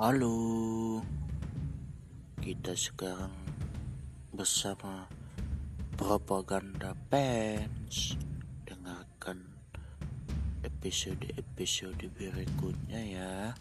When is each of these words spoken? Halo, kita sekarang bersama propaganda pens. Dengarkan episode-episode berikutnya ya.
Halo, 0.00 1.04
kita 2.40 2.72
sekarang 2.72 3.36
bersama 4.32 5.04
propaganda 5.92 6.96
pens. 7.12 8.16
Dengarkan 8.64 9.44
episode-episode 10.64 12.08
berikutnya 12.16 13.00
ya. 13.04 13.52